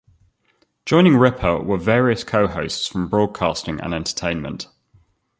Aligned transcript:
Joining 0.87 1.15
Ripa 1.17 1.59
were 1.59 1.77
various 1.77 2.23
co-hosts 2.23 2.87
from 2.87 3.07
broadcasting 3.07 3.79
and 3.81 3.93
entertainment. 3.93 4.65